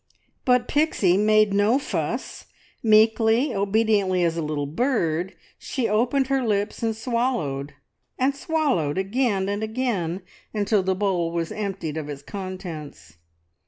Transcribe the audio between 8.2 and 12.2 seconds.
swallowed again and again, until the bowl was emptied of